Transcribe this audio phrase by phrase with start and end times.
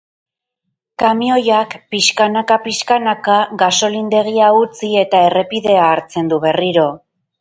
[1.01, 3.13] Kamioiak, pixkana-pixkana,
[3.65, 6.89] gasolindegia utzi eta errepidea hartzen du berriro.